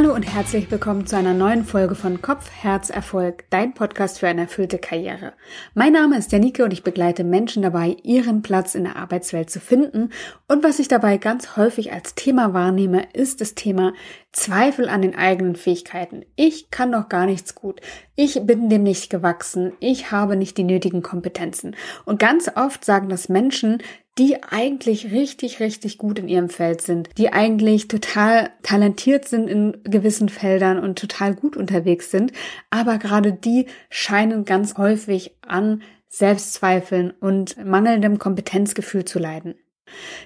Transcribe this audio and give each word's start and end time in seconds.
Hallo 0.00 0.14
und 0.14 0.22
herzlich 0.22 0.70
willkommen 0.70 1.06
zu 1.06 1.14
einer 1.18 1.34
neuen 1.34 1.62
Folge 1.62 1.94
von 1.94 2.22
Kopf, 2.22 2.50
Herz, 2.50 2.88
Erfolg, 2.88 3.44
dein 3.50 3.74
Podcast 3.74 4.18
für 4.18 4.28
eine 4.28 4.40
erfüllte 4.40 4.78
Karriere. 4.78 5.34
Mein 5.74 5.92
Name 5.92 6.16
ist 6.16 6.32
Janike 6.32 6.64
und 6.64 6.72
ich 6.72 6.82
begleite 6.82 7.22
Menschen 7.22 7.62
dabei, 7.62 7.98
ihren 8.02 8.40
Platz 8.40 8.74
in 8.74 8.84
der 8.84 8.96
Arbeitswelt 8.96 9.50
zu 9.50 9.60
finden. 9.60 10.08
Und 10.48 10.64
was 10.64 10.78
ich 10.78 10.88
dabei 10.88 11.18
ganz 11.18 11.54
häufig 11.58 11.92
als 11.92 12.14
Thema 12.14 12.54
wahrnehme, 12.54 13.08
ist 13.12 13.42
das 13.42 13.54
Thema 13.54 13.92
Zweifel 14.32 14.88
an 14.88 15.02
den 15.02 15.14
eigenen 15.14 15.54
Fähigkeiten. 15.54 16.24
Ich 16.34 16.70
kann 16.70 16.92
doch 16.92 17.10
gar 17.10 17.26
nichts 17.26 17.54
gut. 17.54 17.82
Ich 18.16 18.40
bin 18.46 18.70
dem 18.70 18.82
nicht 18.82 19.10
gewachsen. 19.10 19.74
Ich 19.80 20.10
habe 20.10 20.34
nicht 20.34 20.56
die 20.56 20.64
nötigen 20.64 21.02
Kompetenzen. 21.02 21.76
Und 22.06 22.18
ganz 22.18 22.50
oft 22.56 22.86
sagen 22.86 23.10
das 23.10 23.28
Menschen, 23.28 23.82
die 24.20 24.42
eigentlich 24.42 25.12
richtig, 25.12 25.60
richtig 25.60 25.96
gut 25.96 26.18
in 26.18 26.28
ihrem 26.28 26.50
Feld 26.50 26.82
sind, 26.82 27.08
die 27.16 27.32
eigentlich 27.32 27.88
total 27.88 28.50
talentiert 28.62 29.26
sind 29.26 29.48
in 29.48 29.78
gewissen 29.82 30.28
Feldern 30.28 30.78
und 30.78 30.98
total 30.98 31.34
gut 31.34 31.56
unterwegs 31.56 32.10
sind, 32.10 32.30
aber 32.68 32.98
gerade 32.98 33.32
die 33.32 33.64
scheinen 33.88 34.44
ganz 34.44 34.76
häufig 34.76 35.34
an 35.40 35.80
Selbstzweifeln 36.08 37.14
und 37.18 37.64
mangelndem 37.64 38.18
Kompetenzgefühl 38.18 39.06
zu 39.06 39.18
leiden. 39.18 39.54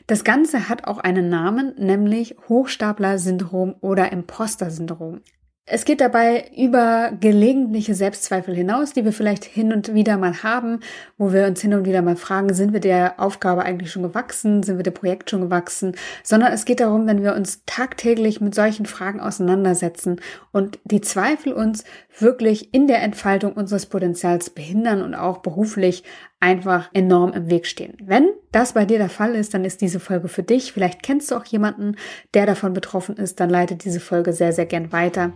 Das 0.08 0.24
Ganze 0.24 0.68
hat 0.68 0.88
auch 0.88 0.98
einen 0.98 1.28
Namen, 1.28 1.74
nämlich 1.78 2.34
Hochstapler-Syndrom 2.48 3.76
oder 3.80 4.10
Imposter-Syndrom. 4.10 5.20
Es 5.66 5.86
geht 5.86 6.02
dabei 6.02 6.50
über 6.54 7.12
gelegentliche 7.18 7.94
Selbstzweifel 7.94 8.54
hinaus, 8.54 8.92
die 8.92 9.06
wir 9.06 9.14
vielleicht 9.14 9.44
hin 9.44 9.72
und 9.72 9.94
wieder 9.94 10.18
mal 10.18 10.42
haben, 10.42 10.80
wo 11.16 11.32
wir 11.32 11.46
uns 11.46 11.62
hin 11.62 11.72
und 11.72 11.86
wieder 11.86 12.02
mal 12.02 12.16
fragen, 12.16 12.52
sind 12.52 12.74
wir 12.74 12.80
der 12.80 13.18
Aufgabe 13.18 13.62
eigentlich 13.62 13.90
schon 13.90 14.02
gewachsen, 14.02 14.62
sind 14.62 14.76
wir 14.76 14.82
dem 14.82 14.92
Projekt 14.92 15.30
schon 15.30 15.40
gewachsen, 15.40 15.96
sondern 16.22 16.52
es 16.52 16.66
geht 16.66 16.80
darum, 16.80 17.06
wenn 17.06 17.22
wir 17.22 17.34
uns 17.34 17.62
tagtäglich 17.64 18.42
mit 18.42 18.54
solchen 18.54 18.84
Fragen 18.84 19.20
auseinandersetzen 19.20 20.20
und 20.52 20.78
die 20.84 21.00
Zweifel 21.00 21.54
uns 21.54 21.84
wirklich 22.18 22.74
in 22.74 22.86
der 22.86 23.02
Entfaltung 23.02 23.54
unseres 23.54 23.86
Potenzials 23.86 24.50
behindern 24.50 25.00
und 25.00 25.14
auch 25.14 25.38
beruflich 25.38 26.04
einfach 26.44 26.90
enorm 26.92 27.32
im 27.32 27.48
Weg 27.48 27.66
stehen. 27.66 27.96
Wenn 28.04 28.28
das 28.52 28.74
bei 28.74 28.84
dir 28.84 28.98
der 28.98 29.08
Fall 29.08 29.34
ist, 29.34 29.54
dann 29.54 29.64
ist 29.64 29.80
diese 29.80 29.98
Folge 29.98 30.28
für 30.28 30.42
dich. 30.42 30.74
Vielleicht 30.74 31.02
kennst 31.02 31.30
du 31.30 31.36
auch 31.36 31.44
jemanden, 31.46 31.96
der 32.34 32.44
davon 32.44 32.74
betroffen 32.74 33.16
ist, 33.16 33.40
dann 33.40 33.48
leite 33.48 33.76
diese 33.76 33.98
Folge 33.98 34.34
sehr, 34.34 34.52
sehr 34.52 34.66
gern 34.66 34.92
weiter. 34.92 35.32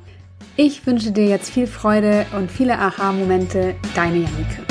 Ich 0.55 0.87
wünsche 0.87 1.11
dir 1.11 1.25
jetzt 1.25 1.49
viel 1.49 1.67
Freude 1.67 2.27
und 2.37 2.51
viele 2.51 2.79
Aha-Momente. 2.79 3.75
Deine 3.95 4.19
Janike. 4.19 4.63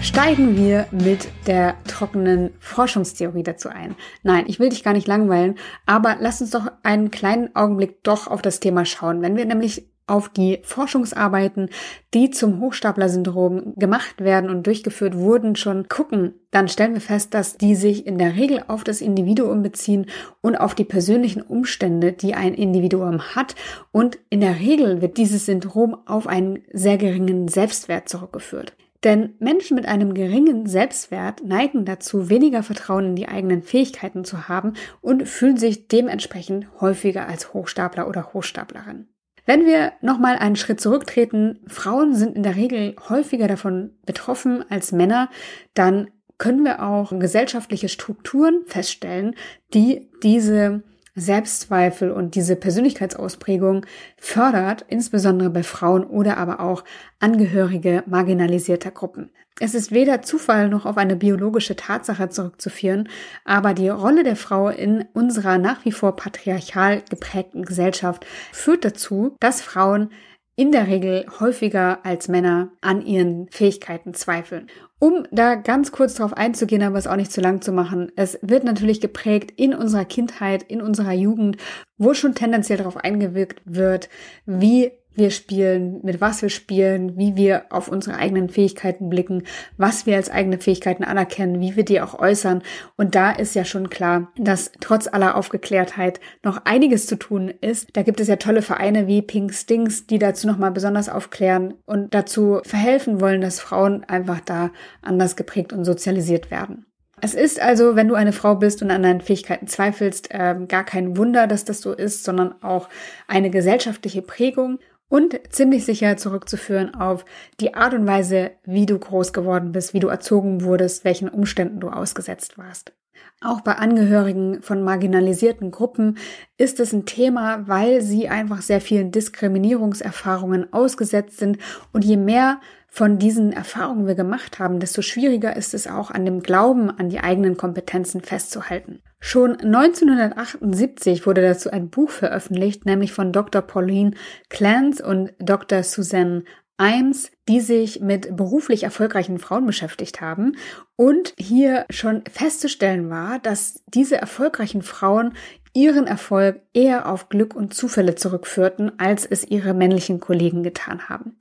Steigen 0.00 0.56
wir 0.56 0.86
mit 0.92 1.28
der 1.46 1.74
trockenen 1.86 2.54
Forschungstheorie 2.58 3.42
dazu 3.42 3.68
ein. 3.68 3.96
Nein, 4.22 4.44
ich 4.46 4.58
will 4.58 4.70
dich 4.70 4.82
gar 4.82 4.94
nicht 4.94 5.08
langweilen, 5.08 5.56
aber 5.84 6.16
lass 6.20 6.40
uns 6.40 6.50
doch 6.50 6.72
einen 6.82 7.10
kleinen 7.10 7.54
Augenblick 7.54 8.02
doch 8.02 8.28
auf 8.28 8.40
das 8.40 8.60
Thema 8.60 8.86
schauen. 8.86 9.20
Wenn 9.20 9.36
wir 9.36 9.44
nämlich 9.44 9.88
auf 10.06 10.28
die 10.28 10.60
Forschungsarbeiten, 10.62 11.70
die 12.12 12.30
zum 12.30 12.60
Hochstapler-Syndrom 12.60 13.74
gemacht 13.76 14.22
werden 14.22 14.50
und 14.50 14.66
durchgeführt 14.66 15.16
wurden, 15.16 15.56
schon 15.56 15.88
gucken, 15.88 16.34
dann 16.50 16.68
stellen 16.68 16.94
wir 16.94 17.00
fest, 17.00 17.32
dass 17.32 17.56
die 17.56 17.74
sich 17.74 18.06
in 18.06 18.18
der 18.18 18.36
Regel 18.36 18.64
auf 18.68 18.84
das 18.84 19.00
Individuum 19.00 19.62
beziehen 19.62 20.06
und 20.40 20.56
auf 20.56 20.74
die 20.74 20.84
persönlichen 20.84 21.42
Umstände, 21.42 22.12
die 22.12 22.34
ein 22.34 22.54
Individuum 22.54 23.34
hat. 23.34 23.54
Und 23.92 24.18
in 24.28 24.40
der 24.40 24.60
Regel 24.60 25.00
wird 25.00 25.16
dieses 25.16 25.46
Syndrom 25.46 25.96
auf 26.06 26.26
einen 26.26 26.60
sehr 26.72 26.98
geringen 26.98 27.48
Selbstwert 27.48 28.08
zurückgeführt. 28.08 28.76
Denn 29.04 29.34
Menschen 29.38 29.74
mit 29.74 29.86
einem 29.86 30.14
geringen 30.14 30.66
Selbstwert 30.66 31.44
neigen 31.44 31.84
dazu, 31.84 32.30
weniger 32.30 32.62
Vertrauen 32.62 33.08
in 33.08 33.16
die 33.16 33.28
eigenen 33.28 33.62
Fähigkeiten 33.62 34.24
zu 34.24 34.48
haben 34.48 34.72
und 35.02 35.28
fühlen 35.28 35.58
sich 35.58 35.88
dementsprechend 35.88 36.66
häufiger 36.80 37.28
als 37.28 37.52
Hochstapler 37.52 38.08
oder 38.08 38.32
Hochstaplerin. 38.32 39.08
Wenn 39.46 39.66
wir 39.66 39.92
nochmal 40.00 40.36
einen 40.36 40.56
Schritt 40.56 40.80
zurücktreten, 40.80 41.60
Frauen 41.66 42.14
sind 42.14 42.36
in 42.36 42.42
der 42.42 42.56
Regel 42.56 42.96
häufiger 43.08 43.46
davon 43.46 43.90
betroffen 44.06 44.64
als 44.70 44.92
Männer, 44.92 45.28
dann 45.74 46.10
können 46.38 46.64
wir 46.64 46.82
auch 46.82 47.16
gesellschaftliche 47.18 47.88
Strukturen 47.88 48.62
feststellen, 48.66 49.34
die 49.72 50.10
diese 50.22 50.82
Selbstzweifel 51.14 52.10
und 52.10 52.34
diese 52.34 52.56
Persönlichkeitsausprägung 52.56 53.86
fördert, 54.18 54.84
insbesondere 54.88 55.50
bei 55.50 55.62
Frauen 55.62 56.04
oder 56.04 56.38
aber 56.38 56.60
auch 56.60 56.84
Angehörige 57.20 58.02
marginalisierter 58.06 58.90
Gruppen. 58.90 59.30
Es 59.60 59.74
ist 59.74 59.92
weder 59.92 60.22
Zufall 60.22 60.68
noch 60.68 60.84
auf 60.84 60.96
eine 60.96 61.14
biologische 61.14 61.76
Tatsache 61.76 62.28
zurückzuführen, 62.28 63.08
aber 63.44 63.72
die 63.72 63.88
Rolle 63.88 64.24
der 64.24 64.34
Frau 64.34 64.68
in 64.68 65.04
unserer 65.12 65.58
nach 65.58 65.84
wie 65.84 65.92
vor 65.92 66.16
patriarchal 66.16 67.02
geprägten 67.08 67.64
Gesellschaft 67.64 68.26
führt 68.52 68.84
dazu, 68.84 69.36
dass 69.38 69.62
Frauen 69.62 70.10
in 70.56 70.72
der 70.72 70.88
Regel 70.88 71.26
häufiger 71.40 72.04
als 72.04 72.28
Männer 72.28 72.72
an 72.80 73.04
ihren 73.04 73.48
Fähigkeiten 73.50 74.14
zweifeln. 74.14 74.68
Um 75.04 75.26
da 75.30 75.54
ganz 75.54 75.92
kurz 75.92 76.14
drauf 76.14 76.32
einzugehen, 76.32 76.82
aber 76.82 76.96
es 76.96 77.06
auch 77.06 77.16
nicht 77.16 77.30
zu 77.30 77.42
lang 77.42 77.60
zu 77.60 77.72
machen, 77.72 78.10
es 78.16 78.38
wird 78.40 78.64
natürlich 78.64 79.02
geprägt 79.02 79.50
in 79.54 79.74
unserer 79.74 80.06
Kindheit, 80.06 80.62
in 80.62 80.80
unserer 80.80 81.12
Jugend, 81.12 81.58
wo 81.98 82.14
schon 82.14 82.34
tendenziell 82.34 82.78
darauf 82.78 82.96
eingewirkt 82.96 83.60
wird, 83.66 84.08
wie 84.46 84.92
wir 85.14 85.30
spielen, 85.30 86.00
mit 86.02 86.20
was 86.20 86.42
wir 86.42 86.48
spielen, 86.48 87.16
wie 87.16 87.36
wir 87.36 87.66
auf 87.70 87.88
unsere 87.88 88.16
eigenen 88.16 88.48
Fähigkeiten 88.48 89.08
blicken, 89.08 89.44
was 89.76 90.06
wir 90.06 90.16
als 90.16 90.30
eigene 90.30 90.58
Fähigkeiten 90.58 91.04
anerkennen, 91.04 91.60
wie 91.60 91.76
wir 91.76 91.84
die 91.84 92.00
auch 92.00 92.18
äußern. 92.18 92.62
Und 92.96 93.14
da 93.14 93.30
ist 93.30 93.54
ja 93.54 93.64
schon 93.64 93.90
klar, 93.90 94.32
dass 94.36 94.72
trotz 94.80 95.06
aller 95.06 95.36
Aufgeklärtheit 95.36 96.20
noch 96.42 96.62
einiges 96.64 97.06
zu 97.06 97.16
tun 97.16 97.52
ist. 97.60 97.88
Da 97.94 98.02
gibt 98.02 98.20
es 98.20 98.28
ja 98.28 98.36
tolle 98.36 98.62
Vereine 98.62 99.06
wie 99.06 99.22
Pink 99.22 99.52
Stings, 99.54 100.06
die 100.06 100.18
dazu 100.18 100.46
nochmal 100.46 100.72
besonders 100.72 101.08
aufklären 101.08 101.74
und 101.86 102.14
dazu 102.14 102.60
verhelfen 102.64 103.20
wollen, 103.20 103.40
dass 103.40 103.60
Frauen 103.60 104.04
einfach 104.04 104.40
da 104.40 104.70
anders 105.02 105.36
geprägt 105.36 105.72
und 105.72 105.84
sozialisiert 105.84 106.50
werden. 106.50 106.86
Es 107.20 107.32
ist 107.32 107.60
also, 107.60 107.96
wenn 107.96 108.08
du 108.08 108.16
eine 108.16 108.32
Frau 108.32 108.56
bist 108.56 108.82
und 108.82 108.90
an 108.90 109.02
deinen 109.02 109.20
Fähigkeiten 109.20 109.66
zweifelst, 109.66 110.30
äh, 110.30 110.56
gar 110.68 110.84
kein 110.84 111.16
Wunder, 111.16 111.46
dass 111.46 111.64
das 111.64 111.80
so 111.80 111.92
ist, 111.92 112.24
sondern 112.24 112.60
auch 112.62 112.88
eine 113.28 113.50
gesellschaftliche 113.50 114.20
Prägung 114.20 114.78
und 115.14 115.38
ziemlich 115.50 115.84
sicher 115.84 116.16
zurückzuführen 116.16 116.92
auf 116.96 117.24
die 117.60 117.74
Art 117.74 117.94
und 117.94 118.04
Weise, 118.04 118.50
wie 118.64 118.84
du 118.84 118.98
groß 118.98 119.32
geworden 119.32 119.70
bist, 119.70 119.94
wie 119.94 120.00
du 120.00 120.08
erzogen 120.08 120.64
wurdest, 120.64 121.04
welchen 121.04 121.28
Umständen 121.28 121.78
du 121.78 121.88
ausgesetzt 121.88 122.58
warst. 122.58 122.92
Auch 123.40 123.60
bei 123.60 123.76
Angehörigen 123.76 124.60
von 124.60 124.82
marginalisierten 124.82 125.70
Gruppen 125.70 126.18
ist 126.58 126.80
es 126.80 126.92
ein 126.92 127.06
Thema, 127.06 127.68
weil 127.68 128.00
sie 128.00 128.28
einfach 128.28 128.60
sehr 128.60 128.80
vielen 128.80 129.12
Diskriminierungserfahrungen 129.12 130.72
ausgesetzt 130.72 131.38
sind. 131.38 131.58
Und 131.92 132.04
je 132.04 132.16
mehr 132.16 132.58
von 132.94 133.18
diesen 133.18 133.52
Erfahrungen 133.52 134.06
wir 134.06 134.14
gemacht 134.14 134.60
haben, 134.60 134.78
desto 134.78 135.02
schwieriger 135.02 135.56
ist 135.56 135.74
es 135.74 135.88
auch 135.88 136.12
an 136.12 136.24
dem 136.24 136.44
Glauben 136.44 136.90
an 136.90 137.08
die 137.08 137.18
eigenen 137.18 137.56
Kompetenzen 137.56 138.20
festzuhalten. 138.20 139.02
Schon 139.18 139.56
1978 139.56 141.26
wurde 141.26 141.42
dazu 141.42 141.72
ein 141.72 141.90
Buch 141.90 142.10
veröffentlicht, 142.10 142.86
nämlich 142.86 143.12
von 143.12 143.32
Dr. 143.32 143.62
Pauline 143.62 144.12
Clance 144.48 145.04
und 145.04 145.32
Dr. 145.40 145.82
Suzanne 145.82 146.44
Imes, 146.80 147.32
die 147.48 147.60
sich 147.60 148.00
mit 148.00 148.36
beruflich 148.36 148.84
erfolgreichen 148.84 149.40
Frauen 149.40 149.66
beschäftigt 149.66 150.20
haben 150.20 150.52
und 150.94 151.34
hier 151.36 151.86
schon 151.90 152.22
festzustellen 152.30 153.10
war, 153.10 153.40
dass 153.40 153.82
diese 153.88 154.18
erfolgreichen 154.18 154.82
Frauen 154.82 155.32
ihren 155.74 156.06
Erfolg 156.06 156.60
eher 156.72 157.10
auf 157.10 157.28
Glück 157.28 157.54
und 157.54 157.74
Zufälle 157.74 158.14
zurückführten, 158.14 158.92
als 158.98 159.26
es 159.26 159.44
ihre 159.44 159.74
männlichen 159.74 160.20
Kollegen 160.20 160.62
getan 160.62 161.08
haben. 161.08 161.36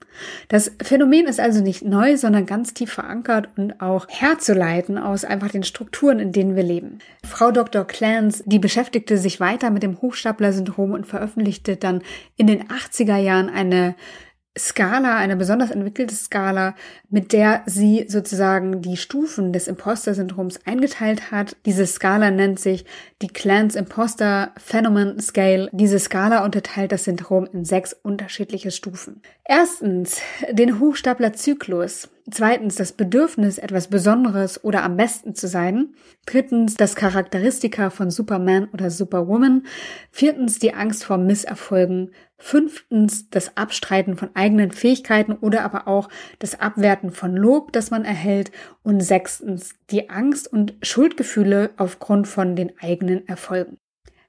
Das 0.47 0.71
Phänomen 0.81 1.27
ist 1.27 1.39
also 1.39 1.61
nicht 1.61 1.83
neu, 1.83 2.17
sondern 2.17 2.47
ganz 2.47 2.73
tief 2.73 2.91
verankert 2.91 3.49
und 3.55 3.79
auch 3.79 4.07
herzuleiten 4.09 4.97
aus 4.97 5.23
einfach 5.23 5.51
den 5.51 5.63
Strukturen, 5.63 6.19
in 6.19 6.31
denen 6.31 6.55
wir 6.55 6.63
leben. 6.63 6.99
Frau 7.23 7.51
Dr. 7.51 7.85
Clance, 7.85 8.43
die 8.45 8.59
beschäftigte 8.59 9.17
sich 9.17 9.39
weiter 9.39 9.69
mit 9.69 9.83
dem 9.83 10.01
Hochstapler-Syndrom 10.01 10.91
und 10.91 11.05
veröffentlichte 11.05 11.77
dann 11.77 12.01
in 12.35 12.47
den 12.47 12.67
80er 12.67 13.17
Jahren 13.17 13.49
eine 13.49 13.95
Skala, 14.57 15.17
eine 15.17 15.35
besonders 15.35 15.71
entwickelte 15.71 16.13
Skala, 16.13 16.75
mit 17.09 17.33
der 17.33 17.63
sie 17.65 18.05
sozusagen 18.07 18.81
die 18.81 18.97
Stufen 18.97 19.51
des 19.51 19.67
Imposter-Syndroms 19.67 20.59
eingeteilt 20.65 21.31
hat. 21.31 21.55
Diese 21.65 21.87
Skala 21.87 22.29
nennt 22.29 22.59
sich 22.59 22.85
die 23.23 23.29
Clans 23.29 23.75
Imposter 23.75 24.51
Phenomenon 24.57 25.19
Scale. 25.19 25.69
Diese 25.71 25.97
Skala 25.97 26.45
unterteilt 26.45 26.91
das 26.91 27.05
Syndrom 27.05 27.47
in 27.51 27.65
sechs 27.65 27.93
unterschiedliche 27.93 28.69
Stufen. 28.69 29.23
Erstens 29.43 30.21
den 30.51 30.79
Hochstapler-Zyklus. 30.79 32.09
Zweitens 32.31 32.75
das 32.75 32.93
Bedürfnis, 32.93 33.57
etwas 33.57 33.89
Besonderes 33.89 34.63
oder 34.63 34.83
am 34.83 34.95
besten 34.95 35.35
zu 35.35 35.47
sein. 35.47 35.93
Drittens 36.25 36.75
das 36.75 36.95
Charakteristika 36.95 37.89
von 37.89 38.11
Superman 38.11 38.69
oder 38.71 38.89
Superwoman. 38.89 39.65
Viertens 40.09 40.57
die 40.57 40.73
Angst 40.73 41.03
vor 41.03 41.17
Misserfolgen. 41.17 42.11
Fünftens 42.37 43.29
das 43.29 43.57
Abstreiten 43.57 44.15
von 44.15 44.29
eigenen 44.35 44.71
Fähigkeiten 44.71 45.33
oder 45.33 45.65
aber 45.65 45.87
auch 45.87 46.07
das 46.39 46.59
Abwerten 46.59 47.11
von 47.11 47.35
Lob, 47.35 47.73
das 47.73 47.91
man 47.91 48.05
erhält. 48.05 48.51
Und 48.83 49.01
sechstens 49.01 49.75
die 49.89 50.09
Angst 50.09 50.51
und 50.51 50.75
Schuldgefühle 50.81 51.71
aufgrund 51.75 52.29
von 52.29 52.55
den 52.55 52.71
eigenen 52.79 53.27
Erfolgen. 53.27 53.77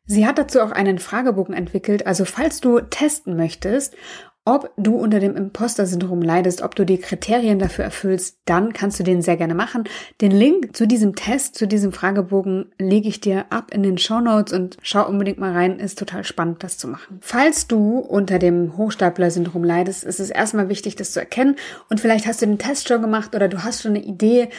Sie 0.06 0.26
hat 0.26 0.36
dazu 0.36 0.60
auch 0.60 0.72
einen 0.72 0.98
Fragebogen 0.98 1.54
entwickelt, 1.54 2.06
also 2.06 2.26
falls 2.26 2.60
du 2.60 2.80
testen 2.80 3.36
möchtest, 3.36 3.96
ob 4.46 4.70
du 4.76 4.96
unter 4.96 5.20
dem 5.20 5.36
Imposter-Syndrom 5.36 6.20
leidest, 6.20 6.60
ob 6.60 6.74
du 6.74 6.84
die 6.84 6.98
Kriterien 6.98 7.58
dafür 7.58 7.86
erfüllst, 7.86 8.38
dann 8.44 8.74
kannst 8.74 9.00
du 9.00 9.02
den 9.02 9.22
sehr 9.22 9.38
gerne 9.38 9.54
machen. 9.54 9.84
Den 10.20 10.32
Link 10.32 10.76
zu 10.76 10.86
diesem 10.86 11.14
Test, 11.14 11.56
zu 11.56 11.66
diesem 11.66 11.92
Fragebogen 11.92 12.66
lege 12.78 13.08
ich 13.08 13.20
dir 13.20 13.46
ab 13.48 13.72
in 13.72 13.82
den 13.82 13.96
Show 13.96 14.20
Notes 14.20 14.52
und 14.52 14.76
schau 14.82 15.08
unbedingt 15.08 15.38
mal 15.38 15.52
rein. 15.52 15.78
Ist 15.78 15.98
total 15.98 16.24
spannend, 16.24 16.62
das 16.62 16.76
zu 16.76 16.88
machen. 16.88 17.18
Falls 17.22 17.68
du 17.68 17.98
unter 17.98 18.38
dem 18.38 18.76
Hochstapler-Syndrom 18.76 19.64
leidest, 19.64 20.04
ist 20.04 20.20
es 20.20 20.28
erstmal 20.28 20.68
wichtig, 20.68 20.96
das 20.96 21.12
zu 21.12 21.20
erkennen. 21.20 21.56
Und 21.88 22.00
vielleicht 22.00 22.26
hast 22.26 22.42
du 22.42 22.46
den 22.46 22.58
Test 22.58 22.88
schon 22.88 23.00
gemacht 23.00 23.34
oder 23.34 23.48
du 23.48 23.64
hast 23.64 23.82
schon 23.82 23.92
eine 23.92 24.04
Idee, 24.04 24.50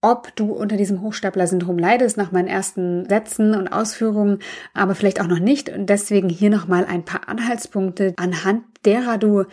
ob 0.00 0.36
du 0.36 0.52
unter 0.52 0.76
diesem 0.76 1.00
Hochstapler-Syndrom 1.00 1.78
leidest, 1.78 2.18
nach 2.18 2.30
meinen 2.30 2.46
ersten 2.46 3.08
Sätzen 3.08 3.54
und 3.54 3.68
Ausführungen, 3.68 4.40
aber 4.74 4.94
vielleicht 4.94 5.20
auch 5.20 5.26
noch 5.26 5.38
nicht. 5.38 5.70
Und 5.70 5.86
deswegen 5.86 6.28
hier 6.28 6.50
nochmal 6.50 6.84
ein 6.84 7.04
paar 7.04 7.26
Anhaltspunkte, 7.28 8.12
anhand 8.18 8.62
derer 8.84 9.18
du 9.18 9.44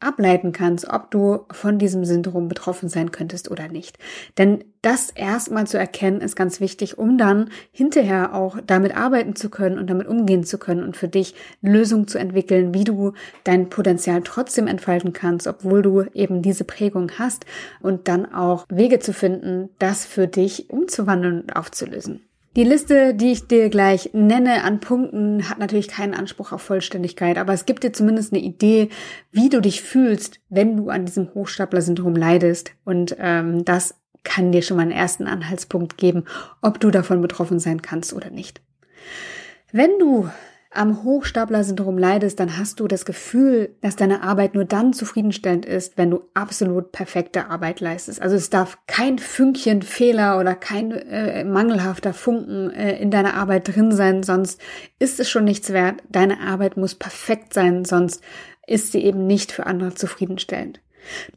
ableiten 0.00 0.52
kannst, 0.52 0.88
ob 0.88 1.10
du 1.10 1.40
von 1.50 1.78
diesem 1.78 2.04
Syndrom 2.04 2.48
betroffen 2.48 2.88
sein 2.88 3.10
könntest 3.10 3.50
oder 3.50 3.68
nicht. 3.68 3.98
Denn 4.36 4.64
das 4.80 5.10
erstmal 5.10 5.66
zu 5.66 5.76
erkennen 5.76 6.20
ist 6.20 6.36
ganz 6.36 6.60
wichtig, 6.60 6.98
um 6.98 7.18
dann 7.18 7.50
hinterher 7.72 8.34
auch 8.34 8.58
damit 8.64 8.96
arbeiten 8.96 9.34
zu 9.34 9.50
können 9.50 9.76
und 9.78 9.90
damit 9.90 10.06
umgehen 10.06 10.44
zu 10.44 10.58
können 10.58 10.84
und 10.84 10.96
für 10.96 11.08
dich 11.08 11.34
Lösungen 11.62 12.06
zu 12.06 12.18
entwickeln, 12.18 12.74
wie 12.74 12.84
du 12.84 13.12
dein 13.42 13.70
Potenzial 13.70 14.22
trotzdem 14.22 14.68
entfalten 14.68 15.12
kannst, 15.12 15.48
obwohl 15.48 15.82
du 15.82 16.04
eben 16.14 16.42
diese 16.42 16.64
Prägung 16.64 17.10
hast 17.18 17.44
und 17.80 18.06
dann 18.06 18.32
auch 18.32 18.66
Wege 18.68 19.00
zu 19.00 19.12
finden, 19.12 19.70
das 19.80 20.06
für 20.06 20.28
dich 20.28 20.70
umzuwandeln 20.70 21.40
und 21.40 21.56
aufzulösen. 21.56 22.27
Die 22.58 22.64
Liste, 22.64 23.14
die 23.14 23.30
ich 23.30 23.46
dir 23.46 23.68
gleich 23.68 24.10
nenne 24.14 24.64
an 24.64 24.80
Punkten, 24.80 25.48
hat 25.48 25.60
natürlich 25.60 25.86
keinen 25.86 26.12
Anspruch 26.12 26.50
auf 26.50 26.60
Vollständigkeit, 26.60 27.38
aber 27.38 27.52
es 27.52 27.66
gibt 27.66 27.84
dir 27.84 27.92
zumindest 27.92 28.32
eine 28.32 28.42
Idee, 28.42 28.88
wie 29.30 29.48
du 29.48 29.60
dich 29.60 29.80
fühlst, 29.80 30.40
wenn 30.48 30.76
du 30.76 30.88
an 30.88 31.06
diesem 31.06 31.32
Hochstapler-Syndrom 31.34 32.16
leidest. 32.16 32.72
Und 32.84 33.14
ähm, 33.20 33.64
das 33.64 33.94
kann 34.24 34.50
dir 34.50 34.62
schon 34.62 34.76
mal 34.76 34.82
einen 34.82 34.90
ersten 34.90 35.28
Anhaltspunkt 35.28 35.98
geben, 35.98 36.24
ob 36.60 36.80
du 36.80 36.90
davon 36.90 37.22
betroffen 37.22 37.60
sein 37.60 37.80
kannst 37.80 38.12
oder 38.12 38.30
nicht. 38.30 38.60
Wenn 39.70 39.96
du 40.00 40.28
am 40.70 41.02
Hochstapler-Syndrom 41.02 41.96
leidest, 41.96 42.38
dann 42.40 42.58
hast 42.58 42.80
du 42.80 42.88
das 42.88 43.06
Gefühl, 43.06 43.74
dass 43.80 43.96
deine 43.96 44.22
Arbeit 44.22 44.54
nur 44.54 44.64
dann 44.64 44.92
zufriedenstellend 44.92 45.64
ist, 45.64 45.96
wenn 45.96 46.10
du 46.10 46.22
absolut 46.34 46.92
perfekte 46.92 47.48
Arbeit 47.48 47.80
leistest. 47.80 48.20
Also 48.20 48.36
es 48.36 48.50
darf 48.50 48.78
kein 48.86 49.18
Fünkchen 49.18 49.80
Fehler 49.80 50.38
oder 50.38 50.54
kein 50.54 50.92
äh, 50.92 51.44
mangelhafter 51.44 52.12
Funken 52.12 52.70
äh, 52.70 52.98
in 52.98 53.10
deiner 53.10 53.34
Arbeit 53.34 53.74
drin 53.74 53.92
sein, 53.92 54.22
sonst 54.22 54.60
ist 54.98 55.18
es 55.20 55.30
schon 55.30 55.44
nichts 55.44 55.72
wert. 55.72 56.02
Deine 56.10 56.40
Arbeit 56.40 56.76
muss 56.76 56.94
perfekt 56.94 57.54
sein, 57.54 57.86
sonst 57.86 58.22
ist 58.66 58.92
sie 58.92 59.02
eben 59.02 59.26
nicht 59.26 59.52
für 59.52 59.64
andere 59.64 59.94
zufriedenstellend. 59.94 60.80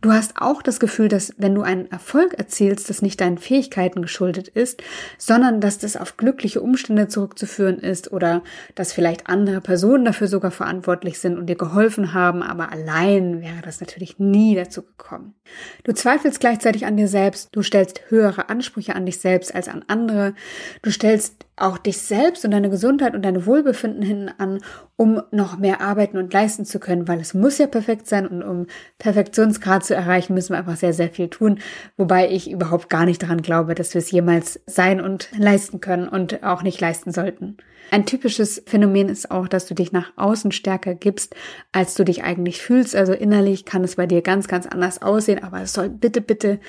Du 0.02 0.12
hast 0.12 0.38
auch 0.38 0.62
das 0.62 0.80
Gefühl, 0.80 1.08
dass 1.08 1.34
wenn 1.38 1.56
du 1.56 1.62
einen 1.62 1.90
Erfolg 1.92 2.34
erzielst, 2.34 2.90
das 2.90 3.02
nicht 3.02 3.22
deinen 3.22 3.38
Fähigkeiten 3.38 4.02
geschuldet 4.02 4.48
ist, 4.48 4.82
sondern 5.18 5.62
dass 5.62 5.78
das 5.78 5.96
auf 5.96 6.18
glückliche 6.18 6.62
Umstände 6.62 7.08
zurückzuführen 7.08 7.80
ist 7.80 8.12
oder 8.12 8.44
dass 8.76 8.94
vielleicht 8.94 9.28
andere 9.28 9.62
Personen 9.62 10.06
dafür 10.06 10.28
sogar 10.28 10.52
verantwortlich 10.52 11.20
sind 11.20 11.38
und 11.38 11.48
dir 11.48 11.56
geholfen 11.56 12.14
haben, 12.14 12.44
aber 12.44 12.72
allein 12.72 13.42
wäre 13.42 13.62
das 13.64 13.80
natürlich 13.80 14.20
nie 14.20 14.56
dazu 14.56 14.84
gekommen. 14.84 15.36
Du 15.84 15.94
zweifelst 15.94 16.40
gleichzeitig 16.40 16.86
an 16.86 16.98
dir 16.98 17.08
selbst, 17.08 17.50
du 17.52 17.62
stellst 17.62 18.02
höhere 18.10 18.50
Ansprüche 18.50 18.96
an 18.96 19.06
dich 19.06 19.20
selbst 19.20 19.54
als 19.54 19.68
an 19.68 19.84
andere, 19.88 20.34
du 20.82 20.92
stellst 20.92 21.46
auch 21.56 21.78
dich 21.78 22.00
selbst 22.00 22.44
und 22.46 22.52
deine 22.52 22.70
Gesundheit 22.70 23.14
und 23.14 23.24
deine 23.24 23.46
Wohlbefinden 23.46 24.02
hinten 24.02 24.30
an, 24.38 24.60
um 24.96 25.22
noch 25.32 25.58
mehr 25.58 25.82
arbeiten 25.82 26.18
und 26.18 26.34
leisten 26.34 26.66
zu 26.66 26.80
können, 26.80 27.08
weil 27.08 27.20
es 27.20 27.34
muss 27.34 27.58
ja 27.58 27.68
perfekt 27.68 28.08
sein 28.08 28.28
und 28.28 28.42
um 28.42 28.68
Perfektionsgrad 28.98 29.84
zu 29.86 29.94
erreichen, 29.94 30.34
müssen 30.34 30.54
wir 30.54 30.60
einfach 30.60 30.78
sehr, 30.78 30.94
sehr 30.94 31.10
viel 31.10 31.30
tun, 31.30 31.60
wobei 31.98 32.30
ich 32.30 32.50
überhaupt 32.50 32.90
gar 32.90 33.06
nicht 33.06 33.22
daran 33.22 33.42
glaube, 33.42 33.76
dass 33.76 33.94
wir 33.94 34.00
es 34.00 34.12
jemals 34.12 34.62
sein 34.66 35.02
und 35.02 35.30
leisten 35.38 35.82
können 35.82 36.08
und 36.08 36.44
auch 36.44 36.64
nicht 36.64 36.80
leisten 36.80 37.12
sollten. 37.12 37.58
Ein 37.92 38.06
typisches 38.06 38.64
Phänomen 38.66 39.10
ist 39.10 39.32
auch, 39.32 39.48
dass 39.48 39.66
du 39.66 39.74
dich 39.74 39.92
nach 39.92 40.14
außen 40.16 40.52
stärker 40.54 40.96
gibst, 40.96 41.36
als 41.74 41.94
du 41.94 42.06
dich 42.06 42.24
eigentlich 42.24 42.62
fühlst. 42.62 42.96
Also 42.96 43.12
innerlich 43.12 43.66
kann 43.66 43.84
es 43.84 43.98
bei 43.98 44.08
dir 44.08 44.22
ganz, 44.22 44.48
ganz 44.48 44.66
anders 44.66 45.02
aussehen, 45.02 45.44
aber 45.44 45.62
es 45.62 45.74
soll 45.74 45.90
bitte, 45.90 46.22
bitte 46.22 46.60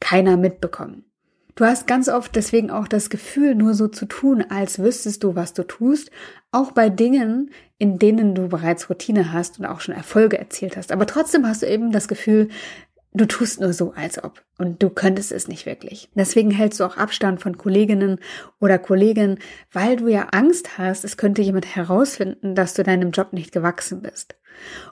keiner 0.00 0.36
mitbekommen. 0.36 1.04
Du 1.54 1.64
hast 1.64 1.86
ganz 1.86 2.08
oft 2.08 2.34
deswegen 2.34 2.70
auch 2.70 2.88
das 2.88 3.10
Gefühl, 3.10 3.54
nur 3.54 3.74
so 3.74 3.88
zu 3.88 4.06
tun, 4.06 4.44
als 4.48 4.78
wüsstest 4.78 5.22
du, 5.22 5.34
was 5.34 5.52
du 5.52 5.64
tust, 5.64 6.10
auch 6.50 6.72
bei 6.72 6.88
Dingen, 6.88 7.50
in 7.78 7.98
denen 7.98 8.34
du 8.34 8.48
bereits 8.48 8.88
Routine 8.88 9.32
hast 9.32 9.58
und 9.58 9.66
auch 9.66 9.80
schon 9.80 9.94
Erfolge 9.94 10.38
erzielt 10.38 10.76
hast. 10.76 10.92
Aber 10.92 11.06
trotzdem 11.06 11.46
hast 11.46 11.62
du 11.62 11.66
eben 11.66 11.92
das 11.92 12.08
Gefühl, 12.08 12.48
du 13.12 13.26
tust 13.26 13.60
nur 13.60 13.72
so, 13.72 13.92
als 13.92 14.22
ob. 14.22 14.42
Und 14.58 14.82
du 14.82 14.88
könntest 14.88 15.32
es 15.32 15.48
nicht 15.48 15.66
wirklich. 15.66 16.08
Deswegen 16.14 16.50
hältst 16.50 16.80
du 16.80 16.84
auch 16.84 16.96
Abstand 16.96 17.40
von 17.40 17.58
Kolleginnen 17.58 18.18
oder 18.60 18.78
Kollegen, 18.78 19.38
weil 19.72 19.96
du 19.96 20.08
ja 20.08 20.28
Angst 20.32 20.78
hast, 20.78 21.04
es 21.04 21.16
könnte 21.16 21.42
jemand 21.42 21.76
herausfinden, 21.76 22.54
dass 22.54 22.74
du 22.74 22.82
deinem 22.82 23.10
Job 23.10 23.32
nicht 23.32 23.52
gewachsen 23.52 24.00
bist. 24.00 24.36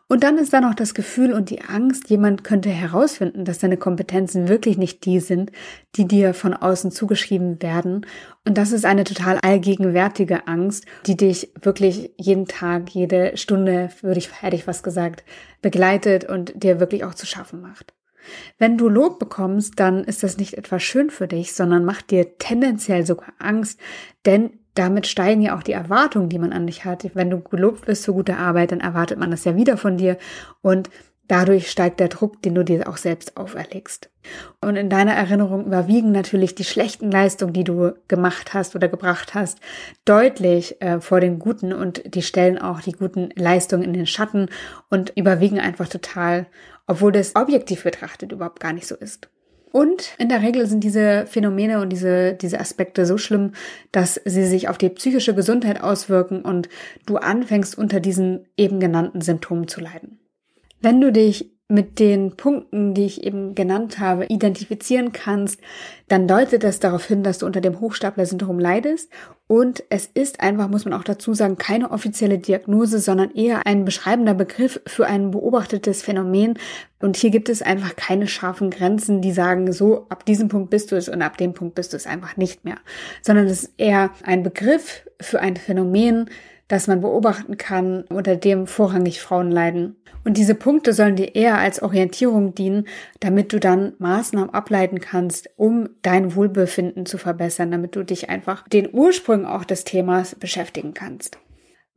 Und 0.09 0.25
dann 0.25 0.39
ist 0.39 0.53
da 0.53 0.61
noch 0.61 0.75
das 0.75 0.95
Gefühl 0.95 1.33
und 1.33 1.51
die 1.51 1.62
Angst, 1.62 2.11
jemand 2.11 2.43
könnte 2.43 2.69
herausfinden, 2.69 3.45
dass 3.45 3.59
deine 3.59 3.77
Kompetenzen 3.77 4.49
wirklich 4.49 4.77
nicht 4.77 5.05
die 5.05 5.21
sind, 5.21 5.53
die 5.97 6.07
dir 6.07 6.35
von 6.35 6.53
außen 6.53 6.91
zugeschrieben 6.91 7.62
werden. 7.62 8.07
Und 8.45 8.59
das 8.59 8.73
ist 8.73 8.85
eine 8.85 9.05
total 9.05 9.39
allgegenwärtige 9.39 10.49
Angst, 10.49 10.87
die 11.07 11.17
dich 11.17 11.53
wirklich 11.62 12.12
jeden 12.17 12.47
Tag, 12.47 12.91
jede 12.91 13.37
Stunde, 13.37 13.91
würde 14.03 14.19
ich, 14.19 14.43
hätte 14.43 14.57
ich 14.57 14.67
was 14.67 14.83
gesagt, 14.83 15.25
begleitet 15.63 16.25
und 16.25 16.61
dir 16.61 16.81
wirklich 16.81 17.05
auch 17.05 17.15
zu 17.15 17.27
schaffen 17.27 17.61
macht. 17.61 17.95
Wenn 18.59 18.77
du 18.77 18.89
Lob 18.89 19.19
bekommst, 19.19 19.79
dann 19.79 20.05
ist 20.05 20.23
das 20.23 20.37
nicht 20.37 20.55
etwas 20.55 20.83
schön 20.83 21.11
für 21.11 21.27
dich, 21.27 21.55
sondern 21.55 21.85
macht 21.85 22.11
dir 22.11 22.37
tendenziell 22.39 23.06
sogar 23.06 23.33
Angst, 23.39 23.81
denn 24.27 24.60
damit 24.75 25.06
steigen 25.06 25.43
ja 25.43 25.56
auch 25.56 25.62
die 25.62 25.72
Erwartungen, 25.72 26.28
die 26.28 26.38
man 26.38 26.52
an 26.52 26.67
dich 26.67 26.84
hat. 26.84 27.11
Wenn 27.14 27.31
du 27.31 27.40
gelobt 27.40 27.87
wirst 27.87 28.05
für 28.05 28.12
gute 28.12 28.37
Arbeit, 28.37 28.72
dann 28.72 28.81
erwartet 28.81 29.19
man 29.19 29.31
das 29.31 29.44
ja 29.44 29.56
wieder 29.56 29.76
von 29.76 29.96
dir 29.96 30.17
und 30.62 30.90
dadurch 31.31 31.70
steigt 31.70 32.00
der 32.00 32.08
Druck, 32.08 32.43
den 32.43 32.55
du 32.55 32.64
dir 32.64 32.88
auch 32.88 32.96
selbst 32.96 33.37
auferlegst. 33.37 34.10
Und 34.60 34.77
in 34.77 34.91
deiner 34.91 35.12
Erinnerung 35.12 35.67
überwiegen 35.67 36.10
natürlich 36.12 36.55
die 36.55 36.65
schlechten 36.65 37.10
Leistungen, 37.10 37.53
die 37.53 37.65
du 37.65 37.93
gemacht 38.08 38.53
hast 38.53 38.74
oder 38.74 38.89
gebracht 38.89 39.34
hast, 39.34 39.60
deutlich 40.05 40.82
äh, 40.82 41.00
vor 41.00 41.20
den 41.20 41.39
guten 41.39 41.72
und 41.72 42.15
die 42.15 42.22
stellen 42.22 42.58
auch 42.58 42.81
die 42.81 42.93
guten 42.93 43.31
Leistungen 43.36 43.84
in 43.84 43.93
den 43.93 44.06
Schatten 44.06 44.48
und 44.89 45.12
überwiegen 45.17 45.60
einfach 45.60 45.89
total, 45.89 46.46
obwohl 46.86 47.12
das 47.12 47.36
objektiv 47.36 47.84
betrachtet 47.84 48.32
überhaupt 48.32 48.60
gar 48.60 48.72
nicht 48.72 48.89
so 48.89 48.96
ist. 48.96 49.29
Und 49.72 50.15
in 50.19 50.29
der 50.29 50.43
Regel 50.43 50.67
sind 50.67 50.82
diese 50.82 51.27
Phänomene 51.27 51.81
und 51.81 51.91
diese, 51.91 52.34
diese 52.34 52.58
Aspekte 52.58 53.06
so 53.06 53.19
schlimm, 53.19 53.53
dass 53.93 54.20
sie 54.24 54.44
sich 54.44 54.69
auf 54.69 54.79
die 54.79 54.89
psychische 54.89 55.34
Gesundheit 55.34 55.81
auswirken 55.81 56.43
und 56.43 56.69
du 57.06 57.17
anfängst 57.17 57.79
unter 57.79 58.00
diesen 58.00 58.48
eben 58.56 58.81
genannten 58.81 59.20
Symptomen 59.20 59.69
zu 59.69 59.81
leiden. 59.81 60.19
Wenn 60.81 61.00
du 61.00 61.12
dich 61.12 61.53
mit 61.70 61.98
den 61.98 62.36
Punkten, 62.36 62.94
die 62.94 63.06
ich 63.06 63.22
eben 63.22 63.55
genannt 63.55 63.98
habe, 63.98 64.27
identifizieren 64.27 65.12
kannst, 65.12 65.60
dann 66.08 66.27
deutet 66.27 66.65
das 66.65 66.81
darauf 66.81 67.06
hin, 67.06 67.22
dass 67.22 67.39
du 67.39 67.46
unter 67.46 67.60
dem 67.60 67.81
Hochstapler-Syndrom 67.81 68.58
leidest. 68.58 69.10
Und 69.46 69.82
es 69.89 70.06
ist 70.06 70.41
einfach, 70.41 70.69
muss 70.69 70.84
man 70.84 70.94
auch 70.94 71.05
dazu 71.05 71.34
sagen, 71.34 71.56
keine 71.58 71.91
offizielle 71.91 72.39
Diagnose, 72.39 72.98
sondern 72.98 73.31
eher 73.32 73.67
ein 73.67 73.84
beschreibender 73.84 74.34
Begriff 74.34 74.81
für 74.86 75.06
ein 75.06 75.31
beobachtetes 75.31 76.03
Phänomen. 76.03 76.58
Und 77.00 77.17
hier 77.17 77.31
gibt 77.31 77.48
es 77.48 77.62
einfach 77.62 77.96
keine 77.96 78.27
scharfen 78.27 78.70
Grenzen, 78.70 79.20
die 79.22 79.32
sagen, 79.32 79.72
so 79.72 80.06
ab 80.08 80.27
diesem 80.27 80.48
Punkt 80.48 80.70
bist 80.70 80.93
du 80.93 80.96
es 80.96 81.08
und 81.08 81.22
ab 81.22 81.36
dem 81.36 81.55
Punkt 81.55 81.77
bist 81.77 81.93
du 81.93 81.96
es 81.96 82.06
einfach 82.06 82.36
nicht 82.36 82.65
mehr. 82.65 82.79
Sondern 83.22 83.46
es 83.46 83.65
ist 83.65 83.74
eher 83.77 84.10
ein 84.24 84.43
Begriff 84.43 85.08
für 85.20 85.41
ein 85.41 85.56
Phänomen, 85.56 86.29
das 86.70 86.86
man 86.86 87.00
beobachten 87.00 87.56
kann, 87.56 88.05
unter 88.10 88.36
dem 88.36 88.69
vorrangig 88.69 89.20
Frauen 89.20 89.50
leiden. 89.50 89.96
Und 90.24 90.36
diese 90.36 90.55
Punkte 90.55 90.93
sollen 90.93 91.17
dir 91.17 91.34
eher 91.34 91.58
als 91.58 91.82
Orientierung 91.82 92.55
dienen, 92.55 92.86
damit 93.19 93.53
du 93.53 93.58
dann 93.58 93.94
Maßnahmen 93.98 94.55
ableiten 94.55 95.00
kannst, 95.00 95.50
um 95.56 95.89
dein 96.03 96.36
Wohlbefinden 96.36 97.06
zu 97.06 97.19
verbessern, 97.19 97.72
damit 97.72 97.96
du 97.96 98.05
dich 98.05 98.31
einfach 98.31 98.69
den 98.69 98.89
Ursprung 98.93 99.46
auch 99.46 99.65
des 99.65 99.82
Themas 99.82 100.36
beschäftigen 100.36 100.94
kannst. 100.94 101.39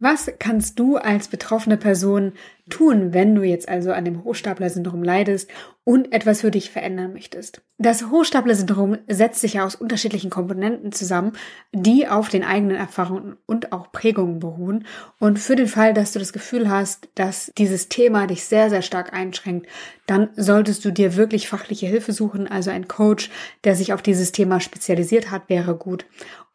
Was 0.03 0.29
kannst 0.37 0.79
du 0.79 0.97
als 0.97 1.29
betroffene 1.29 1.77
Person 1.77 2.33
tun, 2.69 3.13
wenn 3.13 3.35
du 3.35 3.43
jetzt 3.43 3.69
also 3.69 3.93
an 3.93 4.03
dem 4.03 4.25
Hochstapler-Syndrom 4.25 5.01
leidest 5.01 5.49
und 5.85 6.11
etwas 6.11 6.41
für 6.41 6.51
dich 6.51 6.71
verändern 6.71 7.13
möchtest? 7.13 7.61
Das 7.77 8.09
Hochstapler-Syndrom 8.11 8.97
setzt 9.07 9.39
sich 9.39 9.53
ja 9.53 9.65
aus 9.65 9.75
unterschiedlichen 9.75 10.29
Komponenten 10.29 10.91
zusammen, 10.91 11.31
die 11.71 12.05
auf 12.05 12.27
den 12.27 12.43
eigenen 12.43 12.75
Erfahrungen 12.75 13.37
und 13.45 13.71
auch 13.71 13.93
Prägungen 13.93 14.39
beruhen. 14.39 14.85
Und 15.19 15.39
für 15.39 15.55
den 15.55 15.67
Fall, 15.67 15.93
dass 15.93 16.11
du 16.11 16.19
das 16.19 16.33
Gefühl 16.33 16.69
hast, 16.69 17.07
dass 17.15 17.53
dieses 17.57 17.87
Thema 17.87 18.27
dich 18.27 18.43
sehr, 18.43 18.69
sehr 18.69 18.81
stark 18.81 19.13
einschränkt, 19.13 19.67
dann 20.05 20.31
solltest 20.35 20.83
du 20.83 20.91
dir 20.91 21.15
wirklich 21.15 21.47
fachliche 21.47 21.87
Hilfe 21.87 22.11
suchen. 22.11 22.49
Also 22.49 22.71
ein 22.71 22.89
Coach, 22.89 23.29
der 23.63 23.77
sich 23.77 23.93
auf 23.93 24.01
dieses 24.01 24.33
Thema 24.33 24.59
spezialisiert 24.59 25.31
hat, 25.31 25.47
wäre 25.47 25.77
gut. 25.77 26.05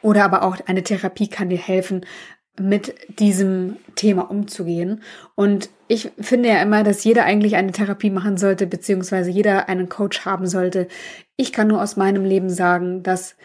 Oder 0.01 0.25
aber 0.25 0.43
auch 0.43 0.59
eine 0.67 0.85
Therapie 0.85 1.29
kann 1.29 1.49
dir 1.49 1.59
helfen, 1.59 2.07
mit 2.61 2.95
diesem 3.19 3.77
Thema 3.95 4.31
umzugehen. 4.31 5.03
Und 5.35 5.71
ich 5.89 6.11
finde 6.21 6.51
ja 6.51 6.63
immer, 6.63 6.85
dass 6.85 7.05
jeder 7.05 7.25
eigentlich 7.25 7.57
eine 7.57 7.73
Therapie 7.73 8.11
machen 8.11 8.37
sollte, 8.37 8.67
beziehungsweise 8.67 9.31
jeder 9.31 9.69
einen 9.69 9.89
Coach 9.89 10.25
haben 10.25 10.47
sollte. 10.47 10.89
Ich 11.37 11.53
kann 11.53 11.69
nur 11.69 11.83
aus 11.83 11.97
meinem 11.97 12.25
Leben 12.25 12.51
sagen, 12.51 13.03
dass 13.03 13.37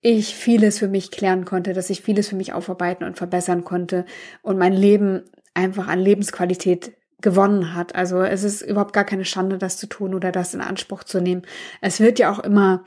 ich 0.00 0.34
vieles 0.34 0.78
für 0.78 0.88
mich 0.88 1.10
klären 1.10 1.44
konnte, 1.44 1.72
dass 1.72 1.90
ich 1.90 2.02
vieles 2.02 2.28
für 2.28 2.36
mich 2.36 2.52
aufarbeiten 2.52 3.04
und 3.04 3.16
verbessern 3.16 3.64
konnte 3.64 4.04
und 4.42 4.58
mein 4.58 4.74
Leben 4.74 5.22
einfach 5.54 5.88
an 5.88 5.98
Lebensqualität 5.98 6.92
gewonnen 7.22 7.74
hat. 7.74 7.94
Also 7.94 8.20
es 8.20 8.44
ist 8.44 8.60
überhaupt 8.60 8.92
gar 8.92 9.04
keine 9.04 9.24
Schande, 9.24 9.56
das 9.56 9.78
zu 9.78 9.86
tun 9.86 10.14
oder 10.14 10.30
das 10.30 10.52
in 10.52 10.60
Anspruch 10.60 11.04
zu 11.04 11.20
nehmen. 11.20 11.42
Es 11.80 12.00
wird 12.00 12.18
ja 12.18 12.30
auch 12.30 12.38
immer 12.38 12.84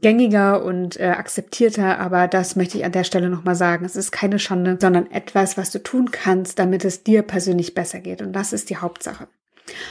gängiger 0.00 0.64
und 0.64 0.98
äh, 0.98 1.08
akzeptierter, 1.08 1.98
aber 1.98 2.28
das 2.28 2.56
möchte 2.56 2.78
ich 2.78 2.84
an 2.84 2.92
der 2.92 3.04
Stelle 3.04 3.28
nochmal 3.28 3.54
sagen. 3.54 3.84
Es 3.84 3.96
ist 3.96 4.12
keine 4.12 4.38
Schande, 4.38 4.78
sondern 4.80 5.10
etwas, 5.10 5.56
was 5.56 5.70
du 5.70 5.82
tun 5.82 6.10
kannst, 6.10 6.58
damit 6.58 6.84
es 6.84 7.02
dir 7.02 7.22
persönlich 7.22 7.74
besser 7.74 8.00
geht. 8.00 8.22
Und 8.22 8.32
das 8.32 8.52
ist 8.52 8.70
die 8.70 8.78
Hauptsache. 8.78 9.28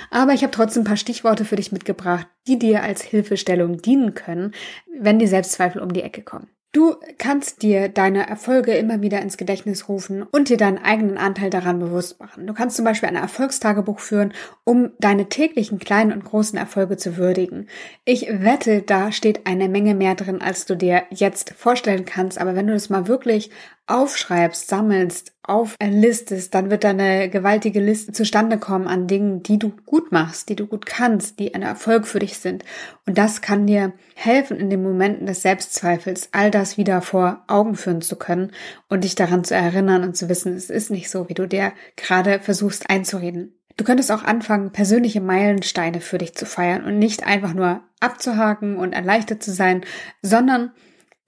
Aber 0.09 0.33
ich 0.33 0.43
habe 0.43 0.51
trotzdem 0.51 0.83
ein 0.83 0.87
paar 0.87 0.97
Stichworte 0.97 1.45
für 1.45 1.55
dich 1.55 1.71
mitgebracht, 1.71 2.27
die 2.47 2.59
dir 2.59 2.83
als 2.83 3.01
Hilfestellung 3.01 3.81
dienen 3.81 4.13
können, 4.13 4.53
wenn 4.99 5.19
die 5.19 5.27
Selbstzweifel 5.27 5.81
um 5.81 5.93
die 5.93 6.03
Ecke 6.03 6.21
kommen. 6.21 6.47
Du 6.71 6.97
kannst 7.17 7.63
dir 7.63 7.89
deine 7.89 8.27
Erfolge 8.29 8.75
immer 8.75 9.01
wieder 9.01 9.19
ins 9.23 9.37
Gedächtnis 9.37 9.89
rufen 9.89 10.21
und 10.21 10.49
dir 10.49 10.57
deinen 10.57 10.77
eigenen 10.77 11.17
Anteil 11.17 11.49
daran 11.49 11.79
bewusst 11.79 12.19
machen. 12.19 12.45
Du 12.45 12.53
kannst 12.53 12.75
zum 12.75 12.85
Beispiel 12.85 13.09
ein 13.09 13.15
Erfolgstagebuch 13.15 13.99
führen, 13.99 14.33
um 14.65 14.91
deine 14.99 15.29
täglichen 15.29 15.79
kleinen 15.79 16.13
und 16.13 16.23
großen 16.23 16.59
Erfolge 16.59 16.95
zu 16.97 17.17
würdigen. 17.17 17.67
Ich 18.05 18.27
wette, 18.29 18.83
da 18.83 19.11
steht 19.11 19.47
eine 19.47 19.67
Menge 19.67 19.95
mehr 19.95 20.13
drin, 20.13 20.43
als 20.43 20.67
du 20.67 20.75
dir 20.75 21.05
jetzt 21.09 21.55
vorstellen 21.57 22.05
kannst. 22.05 22.39
Aber 22.39 22.55
wenn 22.55 22.67
du 22.67 22.73
das 22.73 22.91
mal 22.91 23.07
wirklich 23.07 23.49
aufschreibst, 23.87 24.67
sammelst, 24.67 25.33
auflistest, 25.49 26.53
dann 26.53 26.69
wird 26.69 26.83
da 26.83 26.93
gewaltige 27.27 27.79
Liste 27.79 28.11
zustande 28.11 28.57
kommen 28.57 28.87
an 28.87 29.07
Dingen, 29.07 29.43
die 29.43 29.57
du 29.57 29.73
gut 29.85 30.11
machst, 30.11 30.49
die 30.49 30.55
du 30.55 30.67
gut 30.67 30.85
kannst, 30.85 31.39
die 31.39 31.53
ein 31.53 31.63
Erfolg 31.63 32.07
für 32.07 32.19
dich 32.19 32.37
sind. 32.37 32.63
Und 33.05 33.17
das 33.17 33.41
kann 33.41 33.67
dir 33.67 33.93
helfen, 34.15 34.57
in 34.57 34.69
den 34.69 34.83
Momenten 34.83 35.25
des 35.25 35.41
Selbstzweifels 35.41 36.29
all 36.31 36.51
das 36.51 36.77
wieder 36.77 37.01
vor 37.01 37.43
Augen 37.47 37.75
führen 37.75 38.01
zu 38.01 38.15
können 38.15 38.51
und 38.87 39.03
dich 39.03 39.15
daran 39.15 39.43
zu 39.43 39.55
erinnern 39.55 40.03
und 40.03 40.15
zu 40.15 40.29
wissen, 40.29 40.55
es 40.55 40.69
ist 40.69 40.91
nicht 40.91 41.09
so, 41.09 41.27
wie 41.29 41.33
du 41.33 41.47
dir 41.47 41.73
gerade 41.95 42.39
versuchst 42.39 42.89
einzureden. 42.89 43.53
Du 43.79 43.85
könntest 43.85 44.11
auch 44.11 44.23
anfangen, 44.23 44.71
persönliche 44.71 45.21
Meilensteine 45.21 46.01
für 46.01 46.17
dich 46.17 46.35
zu 46.35 46.45
feiern 46.45 46.83
und 46.83 46.99
nicht 46.99 47.25
einfach 47.25 47.53
nur 47.53 47.81
abzuhaken 48.01 48.75
und 48.75 48.91
erleichtert 48.91 49.41
zu 49.41 49.51
sein, 49.51 49.85
sondern 50.21 50.71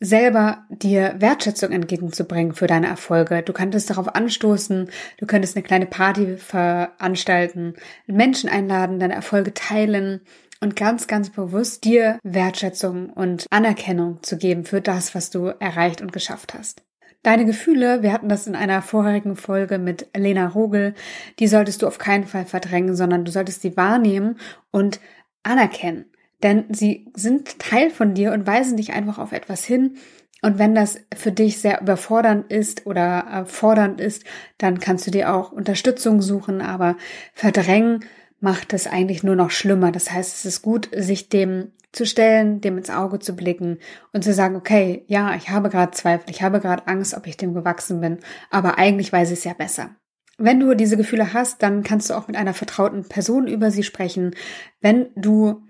selber 0.01 0.65
dir 0.69 1.15
Wertschätzung 1.19 1.71
entgegenzubringen 1.71 2.53
für 2.53 2.67
deine 2.67 2.87
Erfolge. 2.87 3.43
Du 3.43 3.53
könntest 3.53 3.89
darauf 3.89 4.13
anstoßen, 4.13 4.89
du 5.17 5.25
könntest 5.27 5.55
eine 5.55 5.63
kleine 5.63 5.85
Party 5.85 6.37
veranstalten, 6.37 7.75
Menschen 8.07 8.49
einladen, 8.49 8.99
deine 8.99 9.13
Erfolge 9.13 9.53
teilen 9.53 10.21
und 10.59 10.75
ganz, 10.75 11.07
ganz 11.07 11.29
bewusst 11.29 11.85
dir 11.85 12.19
Wertschätzung 12.23 13.11
und 13.11 13.45
Anerkennung 13.51 14.21
zu 14.23 14.37
geben 14.37 14.65
für 14.65 14.81
das, 14.81 15.13
was 15.15 15.29
du 15.29 15.47
erreicht 15.59 16.01
und 16.01 16.11
geschafft 16.11 16.55
hast. 16.55 16.83
Deine 17.23 17.45
Gefühle, 17.45 18.01
wir 18.01 18.11
hatten 18.11 18.29
das 18.29 18.47
in 18.47 18.55
einer 18.55 18.81
vorherigen 18.81 19.35
Folge 19.35 19.77
mit 19.77 20.07
Lena 20.17 20.47
Rogel, 20.47 20.95
die 21.37 21.47
solltest 21.47 21.83
du 21.83 21.87
auf 21.87 21.99
keinen 21.99 22.25
Fall 22.25 22.45
verdrängen, 22.45 22.95
sondern 22.95 23.23
du 23.23 23.31
solltest 23.31 23.61
sie 23.61 23.77
wahrnehmen 23.77 24.39
und 24.71 24.99
anerkennen 25.43 26.10
denn 26.43 26.65
sie 26.69 27.11
sind 27.13 27.59
Teil 27.59 27.89
von 27.89 28.13
dir 28.13 28.33
und 28.33 28.47
weisen 28.47 28.77
dich 28.77 28.93
einfach 28.93 29.17
auf 29.17 29.31
etwas 29.31 29.63
hin. 29.63 29.95
Und 30.41 30.57
wenn 30.57 30.73
das 30.73 30.99
für 31.15 31.31
dich 31.31 31.59
sehr 31.59 31.81
überfordernd 31.81 32.51
ist 32.51 32.87
oder 32.87 33.45
fordernd 33.45 34.01
ist, 34.01 34.23
dann 34.57 34.79
kannst 34.79 35.05
du 35.05 35.11
dir 35.11 35.33
auch 35.33 35.51
Unterstützung 35.51 36.21
suchen, 36.21 36.61
aber 36.61 36.97
verdrängen 37.33 38.05
macht 38.39 38.73
es 38.73 38.87
eigentlich 38.87 39.21
nur 39.21 39.35
noch 39.35 39.51
schlimmer. 39.51 39.91
Das 39.91 40.11
heißt, 40.11 40.33
es 40.33 40.45
ist 40.45 40.61
gut, 40.63 40.89
sich 40.95 41.29
dem 41.29 41.71
zu 41.91 42.05
stellen, 42.05 42.61
dem 42.61 42.77
ins 42.77 42.89
Auge 42.89 43.19
zu 43.19 43.35
blicken 43.35 43.77
und 44.13 44.23
zu 44.23 44.33
sagen, 44.33 44.55
okay, 44.55 45.03
ja, 45.07 45.35
ich 45.35 45.49
habe 45.49 45.69
gerade 45.69 45.91
Zweifel, 45.91 46.29
ich 46.29 46.41
habe 46.41 46.59
gerade 46.59 46.87
Angst, 46.87 47.13
ob 47.15 47.27
ich 47.27 47.37
dem 47.37 47.53
gewachsen 47.53 48.01
bin, 48.01 48.19
aber 48.49 48.77
eigentlich 48.77 49.11
weiß 49.11 49.31
ich 49.31 49.39
es 49.39 49.43
ja 49.43 49.53
besser. 49.53 49.95
Wenn 50.37 50.59
du 50.59 50.73
diese 50.73 50.97
Gefühle 50.97 51.33
hast, 51.33 51.61
dann 51.61 51.83
kannst 51.83 52.09
du 52.09 52.15
auch 52.15 52.27
mit 52.27 52.37
einer 52.37 52.53
vertrauten 52.53 53.03
Person 53.07 53.47
über 53.47 53.69
sie 53.69 53.83
sprechen. 53.83 54.33
Wenn 54.79 55.09
du 55.15 55.61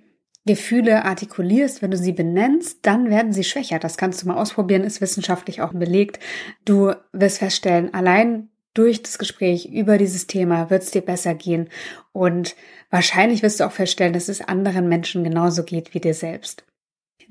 Gefühle 0.46 1.06
artikulierst, 1.06 1.82
wenn 1.82 1.92
du 1.92 1.98
sie 1.98 2.14
benennst, 2.14 2.80
dann 2.82 3.10
werden 3.10 3.32
sie 3.32 3.44
schwächer. 3.44 3.78
Das 3.80 3.98
kannst 3.98 4.22
du 4.22 4.28
mal 4.28 4.38
ausprobieren, 4.38 4.84
ist 4.84 5.02
wissenschaftlich 5.02 5.62
auch 5.62 5.74
belegt. 5.74 6.20
Du 6.66 6.94
wirst 7.14 7.40
feststellen, 7.40 7.94
allein 7.94 8.50
durch 8.74 9.04
das 9.04 9.20
Gespräch 9.20 9.66
über 9.66 9.98
dieses 9.98 10.28
Thema 10.28 10.70
wird 10.70 10.84
es 10.84 10.92
dir 10.92 11.02
besser 11.02 11.36
gehen 11.36 11.70
und 12.14 12.56
wahrscheinlich 12.90 13.44
wirst 13.44 13.60
du 13.60 13.66
auch 13.66 13.72
feststellen, 13.72 14.14
dass 14.14 14.30
es 14.30 14.42
anderen 14.42 14.88
Menschen 14.88 15.24
genauso 15.24 15.64
geht 15.64 15.94
wie 15.94 16.00
dir 16.00 16.14
selbst. 16.14 16.64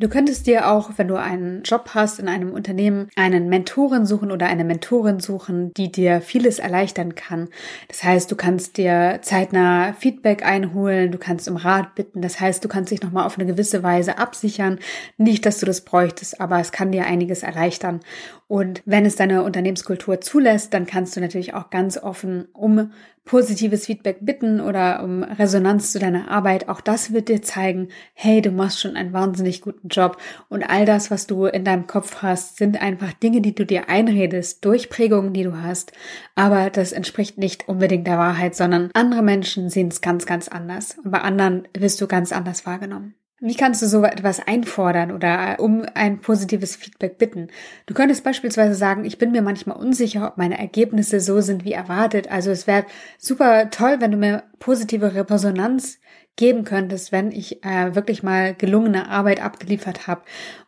Du 0.00 0.08
könntest 0.08 0.46
dir 0.46 0.70
auch, 0.70 0.92
wenn 0.96 1.08
du 1.08 1.16
einen 1.16 1.62
Job 1.62 1.90
hast 1.92 2.20
in 2.20 2.26
einem 2.26 2.52
Unternehmen, 2.52 3.10
einen 3.16 3.50
Mentoren 3.50 4.06
suchen 4.06 4.32
oder 4.32 4.46
eine 4.46 4.64
Mentorin 4.64 5.20
suchen, 5.20 5.74
die 5.74 5.92
dir 5.92 6.22
vieles 6.22 6.58
erleichtern 6.58 7.14
kann. 7.14 7.50
Das 7.88 8.02
heißt, 8.02 8.32
du 8.32 8.34
kannst 8.34 8.78
dir 8.78 9.18
zeitnah 9.20 9.92
Feedback 9.92 10.42
einholen, 10.42 11.12
du 11.12 11.18
kannst 11.18 11.50
um 11.50 11.56
Rat 11.56 11.96
bitten. 11.96 12.22
Das 12.22 12.40
heißt, 12.40 12.64
du 12.64 12.68
kannst 12.68 12.90
dich 12.90 13.02
nochmal 13.02 13.26
auf 13.26 13.36
eine 13.36 13.46
gewisse 13.46 13.82
Weise 13.82 14.16
absichern. 14.16 14.78
Nicht, 15.18 15.44
dass 15.44 15.58
du 15.58 15.66
das 15.66 15.82
bräuchtest, 15.82 16.40
aber 16.40 16.58
es 16.60 16.72
kann 16.72 16.92
dir 16.92 17.04
einiges 17.04 17.42
erleichtern. 17.42 18.00
Und 18.48 18.80
wenn 18.86 19.04
es 19.04 19.16
deine 19.16 19.42
Unternehmenskultur 19.42 20.22
zulässt, 20.22 20.72
dann 20.72 20.86
kannst 20.86 21.14
du 21.14 21.20
natürlich 21.20 21.52
auch 21.52 21.68
ganz 21.68 21.98
offen 21.98 22.48
um 22.54 22.90
positives 23.30 23.86
Feedback 23.86 24.18
bitten 24.22 24.60
oder 24.60 25.04
um 25.04 25.22
Resonanz 25.22 25.92
zu 25.92 26.00
deiner 26.00 26.32
Arbeit. 26.32 26.68
Auch 26.68 26.80
das 26.80 27.12
wird 27.12 27.28
dir 27.28 27.42
zeigen, 27.42 27.86
hey, 28.12 28.42
du 28.42 28.50
machst 28.50 28.80
schon 28.80 28.96
einen 28.96 29.12
wahnsinnig 29.12 29.60
guten 29.60 29.86
Job. 29.86 30.16
Und 30.48 30.64
all 30.64 30.84
das, 30.84 31.12
was 31.12 31.28
du 31.28 31.46
in 31.46 31.64
deinem 31.64 31.86
Kopf 31.86 32.22
hast, 32.22 32.56
sind 32.56 32.82
einfach 32.82 33.12
Dinge, 33.12 33.40
die 33.40 33.54
du 33.54 33.64
dir 33.64 33.88
einredest, 33.88 34.64
durch 34.64 34.90
Prägungen, 34.90 35.32
die 35.32 35.44
du 35.44 35.62
hast. 35.62 35.92
Aber 36.34 36.70
das 36.70 36.90
entspricht 36.90 37.38
nicht 37.38 37.68
unbedingt 37.68 38.08
der 38.08 38.18
Wahrheit, 38.18 38.56
sondern 38.56 38.90
andere 38.94 39.22
Menschen 39.22 39.70
sehen 39.70 39.88
es 39.88 40.00
ganz, 40.00 40.26
ganz 40.26 40.48
anders. 40.48 40.98
Und 41.04 41.12
bei 41.12 41.20
anderen 41.20 41.68
wirst 41.72 42.00
du 42.00 42.08
ganz 42.08 42.32
anders 42.32 42.66
wahrgenommen. 42.66 43.14
Wie 43.42 43.54
kannst 43.54 43.80
du 43.80 43.86
so 43.86 44.04
etwas 44.04 44.46
einfordern 44.46 45.10
oder 45.10 45.56
äh, 45.58 45.62
um 45.62 45.86
ein 45.94 46.20
positives 46.20 46.76
Feedback 46.76 47.16
bitten? 47.16 47.48
Du 47.86 47.94
könntest 47.94 48.22
beispielsweise 48.22 48.74
sagen, 48.74 49.06
ich 49.06 49.16
bin 49.16 49.32
mir 49.32 49.40
manchmal 49.40 49.78
unsicher, 49.78 50.28
ob 50.28 50.36
meine 50.36 50.58
Ergebnisse 50.58 51.20
so 51.20 51.40
sind 51.40 51.64
wie 51.64 51.72
erwartet. 51.72 52.30
Also 52.30 52.50
es 52.50 52.66
wäre 52.66 52.84
super 53.16 53.70
toll, 53.70 53.96
wenn 54.00 54.10
du 54.10 54.18
mir 54.18 54.42
positive 54.58 55.14
Resonanz 55.30 56.00
geben 56.36 56.64
könntest, 56.64 57.12
wenn 57.12 57.32
ich 57.32 57.64
äh, 57.64 57.94
wirklich 57.94 58.22
mal 58.22 58.54
gelungene 58.54 59.08
Arbeit 59.08 59.42
abgeliefert 59.42 60.06
habe. 60.06 60.20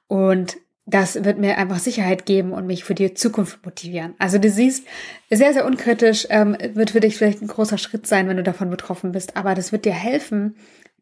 Und 0.07 0.57
das 0.84 1.24
wird 1.24 1.38
mir 1.38 1.58
einfach 1.58 1.78
Sicherheit 1.78 2.26
geben 2.26 2.52
und 2.52 2.66
mich 2.66 2.84
für 2.84 2.94
die 2.94 3.14
Zukunft 3.14 3.64
motivieren. 3.64 4.14
Also 4.18 4.38
du 4.38 4.50
siehst, 4.50 4.86
sehr, 5.30 5.52
sehr 5.52 5.64
unkritisch, 5.64 6.26
ähm, 6.30 6.56
wird 6.74 6.90
für 6.90 7.00
dich 7.00 7.16
vielleicht 7.16 7.40
ein 7.40 7.48
großer 7.48 7.78
Schritt 7.78 8.06
sein, 8.06 8.28
wenn 8.28 8.36
du 8.36 8.42
davon 8.42 8.68
betroffen 8.68 9.12
bist, 9.12 9.36
aber 9.36 9.54
das 9.54 9.70
wird 9.70 9.84
dir 9.84 9.92
helfen, 9.92 10.56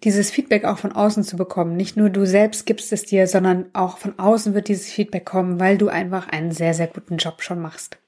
dieses 0.04 0.30
Feedback 0.30 0.64
auch 0.64 0.78
von 0.78 0.92
außen 0.92 1.25
zu 1.25 1.37
bekommen. 1.37 1.76
Nicht 1.76 1.96
nur 1.96 2.10
du 2.10 2.26
selbst 2.26 2.66
gibst 2.66 2.92
es 2.92 3.04
dir, 3.04 3.26
sondern 3.26 3.66
auch 3.72 3.99
von 3.99 4.18
außen 4.18 4.54
wird 4.54 4.68
dieses 4.68 4.90
Feedback 4.90 5.25
kommen, 5.25 5.60
weil 5.60 5.78
du 5.78 5.88
einfach 5.88 6.28
einen 6.28 6.52
sehr, 6.52 6.75
sehr 6.75 6.87
guten 6.87 7.16
Job 7.16 7.42
schon 7.42 7.60
machst. 7.60 7.99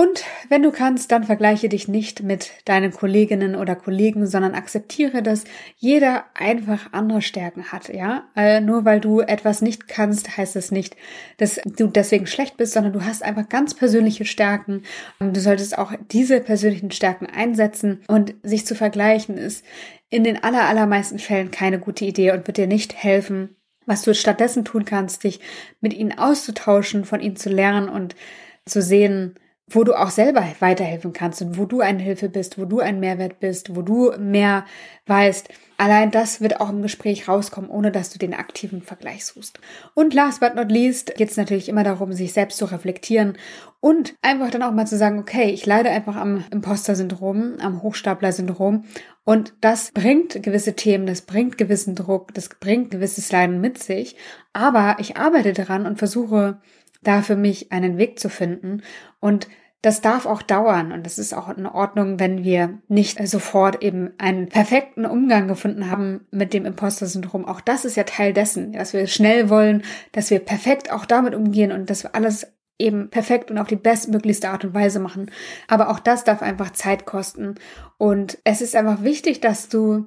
Und 0.00 0.24
wenn 0.48 0.62
du 0.62 0.72
kannst, 0.72 1.12
dann 1.12 1.24
vergleiche 1.24 1.68
dich 1.68 1.86
nicht 1.86 2.22
mit 2.22 2.52
deinen 2.64 2.90
Kolleginnen 2.90 3.54
oder 3.54 3.76
Kollegen, 3.76 4.26
sondern 4.26 4.54
akzeptiere, 4.54 5.22
dass 5.22 5.44
jeder 5.76 6.24
einfach 6.32 6.94
andere 6.94 7.20
Stärken 7.20 7.70
hat, 7.70 7.90
ja? 7.90 8.24
Äh, 8.34 8.62
nur 8.62 8.86
weil 8.86 9.00
du 9.00 9.20
etwas 9.20 9.60
nicht 9.60 9.88
kannst, 9.88 10.38
heißt 10.38 10.56
es 10.56 10.70
nicht, 10.70 10.96
dass 11.36 11.60
du 11.66 11.86
deswegen 11.86 12.26
schlecht 12.26 12.56
bist, 12.56 12.72
sondern 12.72 12.94
du 12.94 13.04
hast 13.04 13.22
einfach 13.22 13.46
ganz 13.50 13.74
persönliche 13.74 14.24
Stärken. 14.24 14.84
Und 15.18 15.36
du 15.36 15.40
solltest 15.42 15.76
auch 15.76 15.92
diese 16.10 16.40
persönlichen 16.40 16.92
Stärken 16.92 17.26
einsetzen 17.26 18.00
und 18.08 18.34
sich 18.42 18.64
zu 18.64 18.74
vergleichen 18.74 19.36
ist 19.36 19.66
in 20.08 20.24
den 20.24 20.42
aller, 20.42 20.66
allermeisten 20.66 21.18
Fällen 21.18 21.50
keine 21.50 21.78
gute 21.78 22.06
Idee 22.06 22.32
und 22.32 22.46
wird 22.46 22.56
dir 22.56 22.66
nicht 22.66 22.94
helfen. 22.94 23.54
Was 23.84 24.00
du 24.00 24.14
stattdessen 24.14 24.64
tun 24.64 24.86
kannst, 24.86 25.24
dich 25.24 25.40
mit 25.82 25.92
ihnen 25.92 26.16
auszutauschen, 26.16 27.04
von 27.04 27.20
ihnen 27.20 27.36
zu 27.36 27.50
lernen 27.50 27.90
und 27.90 28.16
zu 28.64 28.80
sehen, 28.80 29.34
wo 29.70 29.84
du 29.84 29.94
auch 29.94 30.10
selber 30.10 30.44
weiterhelfen 30.58 31.12
kannst 31.12 31.40
und 31.42 31.56
wo 31.56 31.64
du 31.64 31.80
eine 31.80 32.02
Hilfe 32.02 32.28
bist, 32.28 32.58
wo 32.58 32.64
du 32.64 32.80
ein 32.80 33.00
Mehrwert 33.00 33.40
bist, 33.40 33.74
wo 33.74 33.82
du 33.82 34.12
mehr 34.18 34.64
weißt. 35.06 35.48
Allein 35.76 36.10
das 36.10 36.40
wird 36.40 36.60
auch 36.60 36.68
im 36.68 36.82
Gespräch 36.82 37.26
rauskommen, 37.28 37.70
ohne 37.70 37.90
dass 37.90 38.10
du 38.10 38.18
den 38.18 38.34
aktiven 38.34 38.82
Vergleich 38.82 39.24
suchst. 39.24 39.60
Und 39.94 40.12
last 40.12 40.40
but 40.40 40.54
not 40.54 40.70
least 40.70 41.14
geht 41.14 41.30
es 41.30 41.36
natürlich 41.36 41.68
immer 41.68 41.84
darum, 41.84 42.12
sich 42.12 42.32
selbst 42.32 42.58
zu 42.58 42.66
reflektieren 42.66 43.38
und 43.78 44.14
einfach 44.20 44.50
dann 44.50 44.62
auch 44.62 44.72
mal 44.72 44.86
zu 44.86 44.98
sagen, 44.98 45.20
okay, 45.20 45.50
ich 45.50 45.64
leide 45.64 45.88
einfach 45.90 46.16
am 46.16 46.44
Imposter-Syndrom, 46.50 47.54
am 47.60 47.82
Hochstapler-Syndrom 47.82 48.84
und 49.24 49.54
das 49.60 49.90
bringt 49.92 50.42
gewisse 50.42 50.74
Themen, 50.74 51.06
das 51.06 51.22
bringt 51.22 51.56
gewissen 51.56 51.94
Druck, 51.94 52.34
das 52.34 52.48
bringt 52.48 52.90
gewisses 52.90 53.32
Leiden 53.32 53.60
mit 53.60 53.82
sich, 53.82 54.16
aber 54.52 54.96
ich 54.98 55.16
arbeite 55.16 55.52
daran 55.54 55.86
und 55.86 55.98
versuche 55.98 56.60
da 57.02 57.22
für 57.22 57.36
mich 57.36 57.72
einen 57.72 57.98
Weg 57.98 58.18
zu 58.18 58.28
finden 58.28 58.82
und 59.20 59.48
das 59.82 60.02
darf 60.02 60.26
auch 60.26 60.42
dauern 60.42 60.92
und 60.92 61.06
das 61.06 61.18
ist 61.18 61.32
auch 61.32 61.48
in 61.48 61.66
Ordnung, 61.66 62.20
wenn 62.20 62.44
wir 62.44 62.80
nicht 62.88 63.26
sofort 63.26 63.82
eben 63.82 64.10
einen 64.18 64.48
perfekten 64.48 65.06
Umgang 65.06 65.48
gefunden 65.48 65.90
haben 65.90 66.26
mit 66.30 66.52
dem 66.52 66.66
Imposter-Syndrom. 66.66 67.46
Auch 67.46 67.62
das 67.62 67.86
ist 67.86 67.96
ja 67.96 68.04
Teil 68.04 68.34
dessen, 68.34 68.72
dass 68.72 68.92
wir 68.92 69.06
schnell 69.06 69.48
wollen, 69.48 69.82
dass 70.12 70.30
wir 70.30 70.40
perfekt 70.40 70.92
auch 70.92 71.06
damit 71.06 71.34
umgehen 71.34 71.72
und 71.72 71.88
dass 71.88 72.02
wir 72.04 72.14
alles 72.14 72.52
eben 72.78 73.08
perfekt 73.08 73.50
und 73.50 73.58
auf 73.58 73.68
die 73.68 73.76
bestmöglichste 73.76 74.50
Art 74.50 74.64
und 74.64 74.74
Weise 74.74 75.00
machen. 75.00 75.30
Aber 75.66 75.90
auch 75.90 76.00
das 76.00 76.24
darf 76.24 76.42
einfach 76.42 76.70
Zeit 76.70 77.06
kosten. 77.06 77.54
Und 77.96 78.38
es 78.44 78.60
ist 78.60 78.76
einfach 78.76 79.02
wichtig, 79.02 79.40
dass 79.40 79.68
du 79.68 80.06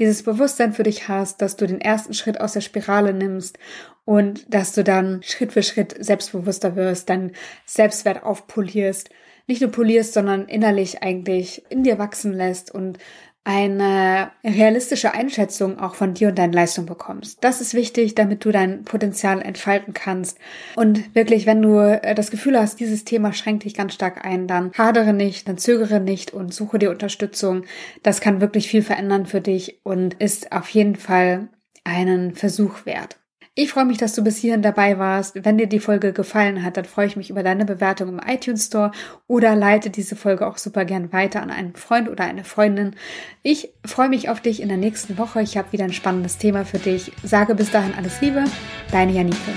dieses 0.00 0.22
Bewusstsein 0.22 0.72
für 0.72 0.82
dich 0.82 1.08
hast, 1.08 1.42
dass 1.42 1.56
du 1.56 1.66
den 1.66 1.80
ersten 1.80 2.14
Schritt 2.14 2.40
aus 2.40 2.54
der 2.54 2.62
Spirale 2.62 3.12
nimmst 3.12 3.58
und 4.06 4.52
dass 4.52 4.72
du 4.72 4.82
dann 4.82 5.22
Schritt 5.22 5.52
für 5.52 5.62
Schritt 5.62 5.94
selbstbewusster 6.02 6.74
wirst, 6.74 7.10
dein 7.10 7.32
Selbstwert 7.66 8.24
aufpolierst, 8.24 9.10
nicht 9.46 9.60
nur 9.60 9.70
polierst, 9.70 10.14
sondern 10.14 10.48
innerlich 10.48 11.02
eigentlich 11.02 11.64
in 11.68 11.82
dir 11.84 11.98
wachsen 11.98 12.32
lässt 12.32 12.74
und 12.74 12.98
eine 13.44 14.32
realistische 14.44 15.12
Einschätzung 15.12 15.78
auch 15.78 15.94
von 15.94 16.12
dir 16.12 16.28
und 16.28 16.38
deinen 16.38 16.52
Leistungen 16.52 16.86
bekommst. 16.86 17.38
Das 17.42 17.60
ist 17.60 17.72
wichtig, 17.72 18.14
damit 18.14 18.44
du 18.44 18.52
dein 18.52 18.84
Potenzial 18.84 19.40
entfalten 19.40 19.94
kannst. 19.94 20.38
Und 20.76 21.14
wirklich, 21.14 21.46
wenn 21.46 21.62
du 21.62 21.78
äh, 21.78 22.14
das 22.14 22.30
Gefühl 22.30 22.58
hast, 22.58 22.80
dieses 22.80 23.04
Thema 23.04 23.32
schränkt 23.32 23.64
dich 23.64 23.74
ganz 23.74 23.94
stark 23.94 24.24
ein, 24.24 24.46
dann 24.46 24.72
hadere 24.76 25.14
nicht, 25.14 25.48
dann 25.48 25.56
zögere 25.56 26.00
nicht 26.00 26.32
und 26.34 26.52
suche 26.52 26.78
dir 26.78 26.90
Unterstützung. 26.90 27.64
Das 28.02 28.20
kann 28.20 28.42
wirklich 28.42 28.68
viel 28.68 28.82
verändern 28.82 29.24
für 29.24 29.40
dich 29.40 29.80
und 29.84 30.14
ist 30.14 30.52
auf 30.52 30.68
jeden 30.68 30.96
Fall 30.96 31.48
einen 31.82 32.34
Versuch 32.34 32.84
wert. 32.84 33.19
Ich 33.62 33.72
freue 33.72 33.84
mich, 33.84 33.98
dass 33.98 34.14
du 34.14 34.24
bis 34.24 34.38
hierhin 34.38 34.62
dabei 34.62 34.98
warst. 34.98 35.44
Wenn 35.44 35.58
dir 35.58 35.66
die 35.66 35.80
Folge 35.80 36.14
gefallen 36.14 36.64
hat, 36.64 36.78
dann 36.78 36.86
freue 36.86 37.06
ich 37.06 37.16
mich 37.16 37.28
über 37.28 37.42
deine 37.42 37.66
Bewertung 37.66 38.08
im 38.08 38.18
iTunes 38.26 38.64
Store 38.68 38.90
oder 39.26 39.54
leite 39.54 39.90
diese 39.90 40.16
Folge 40.16 40.46
auch 40.46 40.56
super 40.56 40.86
gern 40.86 41.12
weiter 41.12 41.42
an 41.42 41.50
einen 41.50 41.76
Freund 41.76 42.08
oder 42.08 42.24
eine 42.24 42.42
Freundin. 42.42 42.96
Ich 43.42 43.68
freue 43.84 44.08
mich 44.08 44.30
auf 44.30 44.40
dich 44.40 44.62
in 44.62 44.68
der 44.68 44.78
nächsten 44.78 45.18
Woche. 45.18 45.42
Ich 45.42 45.58
habe 45.58 45.72
wieder 45.72 45.84
ein 45.84 45.92
spannendes 45.92 46.38
Thema 46.38 46.64
für 46.64 46.78
dich. 46.78 47.12
Sage 47.22 47.54
bis 47.54 47.70
dahin 47.70 47.92
alles 47.94 48.22
Liebe, 48.22 48.44
deine 48.92 49.12
Janike. 49.12 49.52